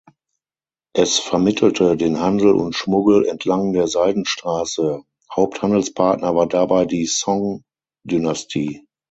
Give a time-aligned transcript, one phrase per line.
[0.95, 8.87] Es vermittelte den Handel und Schmuggel entlang der Seidenstraße; Haupthandelspartner war dabei die Song-Dynastie.